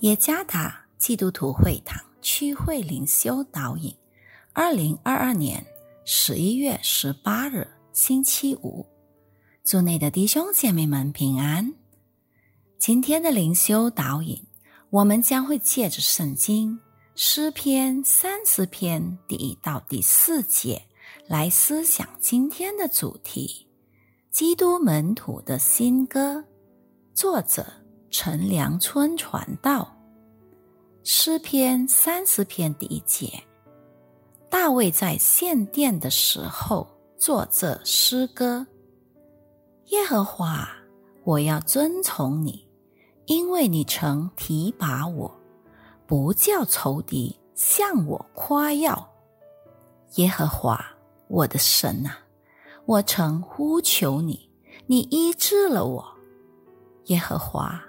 [0.00, 3.94] 耶加达基督徒会堂区会灵修导引，
[4.54, 5.62] 二零二二年
[6.06, 8.86] 十一月十八日星期五，
[9.62, 11.74] 祝内的弟兄姐妹们平安。
[12.78, 14.42] 今天的灵修导引，
[14.88, 16.80] 我们将会借着圣经
[17.14, 20.82] 诗篇三十篇第一到第四节
[21.26, 23.66] 来思想今天的主题：
[24.30, 26.42] 基督门徒的新歌。
[27.12, 27.79] 作者。
[28.10, 29.88] 陈良春传道
[31.04, 33.40] 诗篇三十篇第一节，
[34.50, 36.84] 大卫在献殿的时候
[37.16, 38.66] 作这诗歌：
[39.86, 40.68] 耶和华，
[41.22, 42.68] 我要遵从你，
[43.26, 45.32] 因为你曾提拔我，
[46.04, 49.08] 不叫仇敌向我夸耀。
[50.16, 50.84] 耶和华，
[51.28, 52.18] 我的神啊，
[52.86, 54.50] 我曾呼求你，
[54.88, 56.04] 你医治了我。
[57.04, 57.80] 耶和华。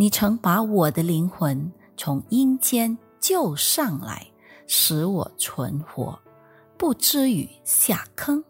[0.00, 4.26] 你曾把我的灵魂从阴间救上来，
[4.66, 6.18] 使我存活，
[6.78, 8.42] 不至于下坑。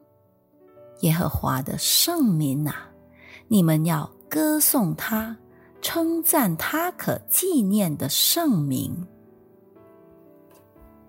[1.00, 2.88] 耶和华的圣名啊，
[3.48, 5.36] 你们要歌颂他，
[5.82, 9.04] 称赞他可纪念的圣名。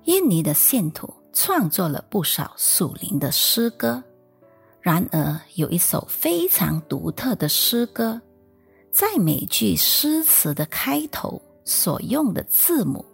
[0.06, 4.04] 印尼的信徒创作了不少属灵的诗歌，
[4.80, 8.20] 然而有一首非常独特的诗歌。
[8.92, 13.06] 在每句诗词的开头所用的字母，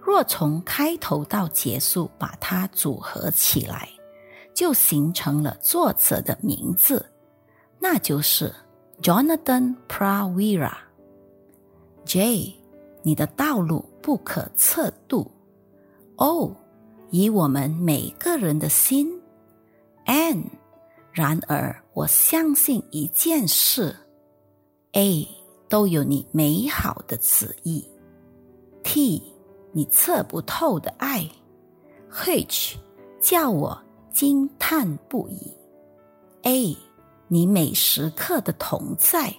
[0.00, 3.88] 若从开头到结束把它组合起来，
[4.52, 7.06] 就形成了作者的名字，
[7.78, 8.52] 那就是
[9.00, 10.72] Jonathan Pravira。
[12.04, 12.52] J，
[13.02, 15.30] 你的道路不可测度。
[16.16, 16.54] O，
[17.10, 19.08] 以我们每个人的心。
[20.04, 20.44] N，
[21.12, 23.96] 然而我相信一件事。
[24.92, 25.26] A
[25.70, 27.82] 都有你美好的旨意
[28.82, 29.22] ，T
[29.72, 31.26] 你测不透的爱
[32.26, 32.76] ，H
[33.18, 33.82] 叫我
[34.12, 35.50] 惊叹不已
[36.42, 36.76] ，A
[37.28, 39.34] 你每时刻的同在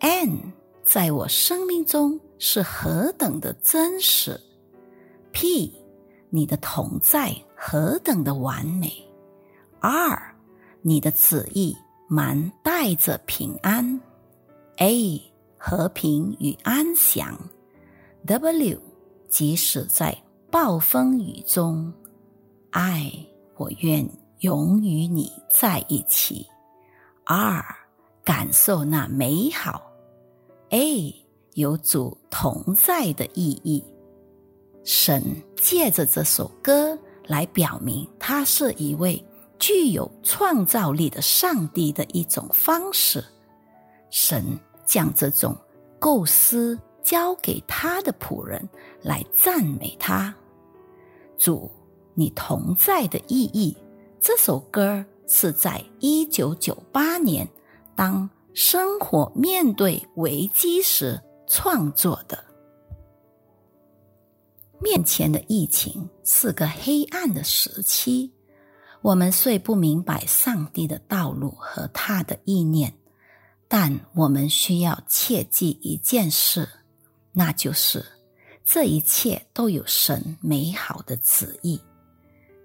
[0.00, 0.52] ，N
[0.84, 4.38] 在我生命中是何等的真实
[5.32, 5.72] ，P
[6.28, 8.92] 你的同在何等的完美
[9.80, 10.34] ，R
[10.82, 11.74] 你的旨意
[12.06, 14.07] 满带着平安。
[14.80, 15.20] A
[15.56, 17.36] 和平与安详
[18.26, 18.78] ，W
[19.28, 20.16] 即使在
[20.52, 21.92] 暴风雨中
[22.70, 26.46] ，I 我愿永与你在一起。
[27.24, 27.64] R
[28.22, 29.82] 感受那美好
[30.70, 31.12] ，A
[31.54, 33.84] 有主同在的意义。
[34.84, 35.24] 神
[35.56, 36.96] 借着这首歌
[37.26, 39.22] 来表明，他是一位
[39.58, 43.24] 具有创造力的上帝的一种方式。
[44.08, 44.56] 神。
[44.88, 45.54] 将这种
[45.98, 48.66] 构思交给他的仆人
[49.02, 50.34] 来赞美他，
[51.36, 51.70] 主，
[52.14, 53.76] 你同在的意义。
[54.18, 57.46] 这首歌是在一九九八年，
[57.94, 62.42] 当生活面对危机时创作的。
[64.80, 68.32] 面前的疫情是个黑暗的时期，
[69.02, 72.97] 我们虽不明白上帝的道路和他的意念。
[73.68, 76.66] 但我们需要切记一件事，
[77.32, 78.02] 那就是
[78.64, 81.78] 这一切都有神美好的旨意，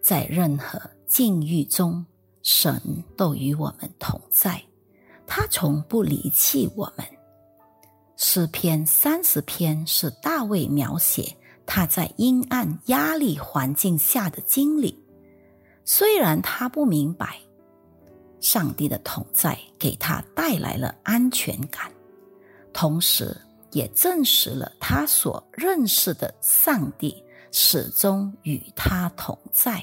[0.01, 2.05] 在任何境遇中，
[2.41, 2.81] 神
[3.17, 4.63] 都与我们同在，
[5.27, 7.05] 他从不离弃我们。
[8.15, 11.35] 诗篇三十篇是大卫描写
[11.65, 14.97] 他在阴暗压力环境下的经历，
[15.83, 17.37] 虽然他不明白。
[18.43, 21.89] 上帝的同在给他带来了安全感，
[22.73, 23.35] 同时
[23.71, 27.23] 也证实了他所认识的上帝
[27.53, 29.81] 始终与他同在。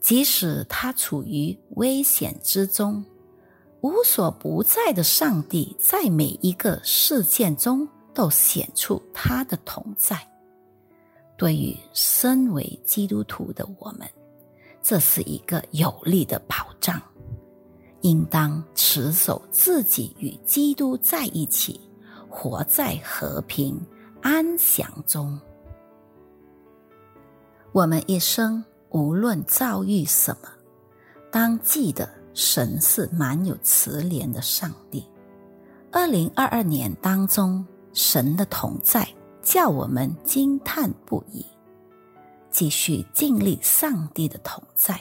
[0.00, 3.04] 即使他处于危险之中，
[3.80, 10.16] 无所不在的上帝在每一个事件中都显出他的同在。
[11.36, 14.08] 对于身为基督徒的我们，
[14.80, 17.02] 这是一个有力的保障。
[18.02, 21.80] 应当持守自己与基督在一起，
[22.28, 23.80] 活在和平
[24.22, 25.38] 安详中。
[27.72, 30.48] 我们一生无论遭遇什么，
[31.30, 35.04] 当记得神是满有慈怜的上帝。
[35.92, 39.06] 二零二二年当中，神的同在
[39.42, 41.44] 叫我们惊叹不已，
[42.50, 45.00] 继续尽力上帝的同在。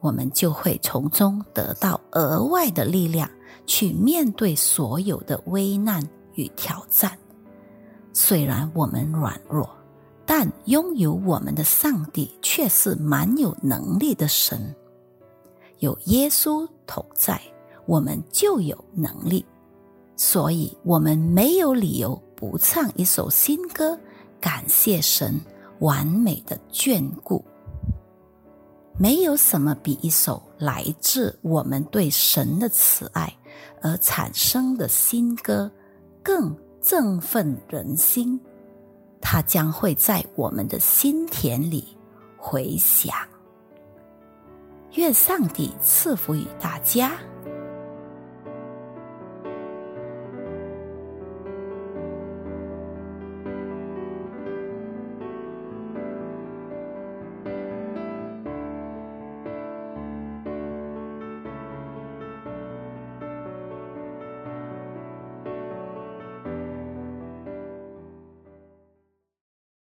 [0.00, 3.28] 我们就会从中得到额外的力量，
[3.66, 6.02] 去面对所有的危难
[6.34, 7.16] 与挑战。
[8.12, 9.68] 虽然我们软弱，
[10.26, 14.74] 但拥有我们的上帝却是蛮有能力的神。
[15.78, 17.40] 有耶稣同在，
[17.86, 19.44] 我们就有能力。
[20.16, 23.98] 所以，我们没有理由不唱一首新歌，
[24.40, 25.40] 感谢神
[25.78, 27.44] 完美的眷顾。
[29.00, 33.34] 没有什么比一首来自我们对神的慈爱
[33.80, 35.72] 而产生的新歌
[36.22, 38.38] 更振奋人心。
[39.18, 41.96] 它将会在我们的心田里
[42.36, 43.14] 回响。
[44.96, 47.12] 愿上帝赐福于大家。